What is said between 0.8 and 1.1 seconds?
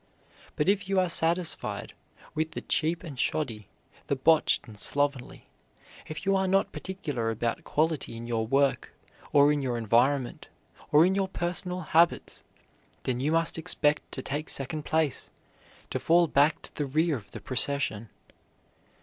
you are